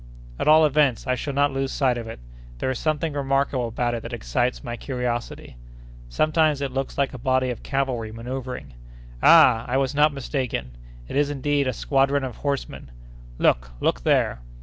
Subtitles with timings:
[0.39, 2.19] "At all events I shall not lose sight of it.
[2.57, 5.57] There is something remarkable about it that excites my curiosity.
[6.09, 8.71] Sometimes it looks like a body of cavalry manœuvring.
[9.21, 9.63] Ah!
[9.67, 10.75] I was not mistaken.
[11.07, 12.89] It is, indeed, a squadron of horsemen.
[13.37, 14.39] Look—look there!"